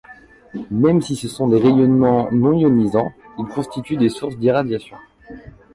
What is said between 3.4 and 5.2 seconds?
constituent des sources d'irradiation.